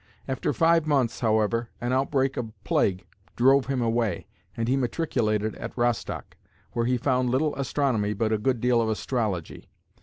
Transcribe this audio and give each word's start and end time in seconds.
After 0.27 0.51
five 0.51 0.87
months, 0.87 1.19
however, 1.19 1.69
an 1.79 1.93
outbreak 1.93 2.35
of 2.35 2.51
plague 2.63 3.05
drove 3.35 3.67
him 3.67 3.83
away, 3.83 4.25
and 4.57 4.67
he 4.67 4.75
matriculated 4.75 5.53
at 5.57 5.77
Rostock, 5.77 6.37
where 6.71 6.87
he 6.87 6.97
found 6.97 7.29
little 7.29 7.55
astronomy 7.55 8.13
but 8.13 8.31
a 8.33 8.39
good 8.39 8.59
deal 8.59 8.81
of 8.81 8.89
astrology. 8.89 9.69